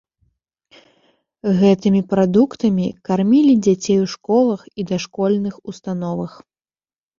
[1.59, 6.33] Гэтымі прадуктамі кармілі дзяцей у школах і дашкольных установах.